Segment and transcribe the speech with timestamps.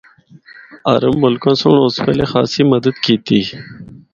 [0.93, 3.39] عرب ملکاں سنڑ اس ویلے بھی خاصی مدد کیتی۔